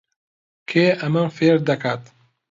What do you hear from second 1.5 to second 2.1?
دەکات؟